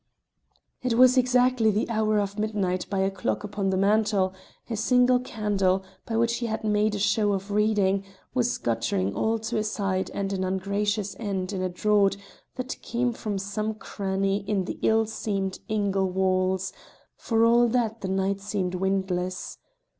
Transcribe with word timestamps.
It 0.81 0.95
was 0.95 1.15
exactly 1.15 1.69
the 1.69 1.87
hour 1.87 2.17
of 2.17 2.39
midnight 2.39 2.87
by 2.89 3.01
a 3.01 3.11
clock 3.11 3.43
upon 3.43 3.69
the 3.69 3.77
mantel; 3.77 4.33
a 4.67 4.75
single 4.75 5.19
candle, 5.19 5.83
by 6.07 6.17
which 6.17 6.37
he 6.37 6.47
had 6.47 6.63
made 6.63 6.95
a 6.95 6.97
show 6.97 7.33
of 7.33 7.51
reading, 7.51 8.03
was 8.33 8.57
guttering 8.57 9.13
all 9.13 9.37
to 9.37 9.57
a 9.59 9.63
side 9.63 10.09
and 10.15 10.33
an 10.33 10.43
ungracious 10.43 11.15
end 11.19 11.53
in 11.53 11.61
a 11.61 11.69
draught 11.69 12.17
that 12.55 12.81
came 12.81 13.13
from 13.13 13.37
some 13.37 13.75
cranny 13.75 14.37
in 14.49 14.65
the 14.65 14.79
ill 14.81 15.05
seamed 15.05 15.59
ingle 15.67 16.09
walls, 16.09 16.73
for 17.15 17.45
all 17.45 17.67
that 17.67 18.01
the 18.01 18.07
night 18.07 18.41
seemed 18.41 18.73
windless. 18.73 19.59